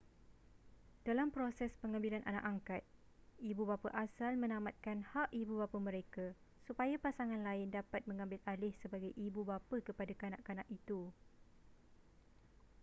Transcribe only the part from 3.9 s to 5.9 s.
asal menamatkan hak ibubapa